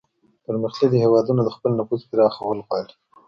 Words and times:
پرمختللي 0.45 0.97
هیوادونه 1.03 1.41
د 1.43 1.49
خپل 1.55 1.71
نفوذ 1.79 2.01
پراخول 2.11 2.57
غواړي 2.67 2.93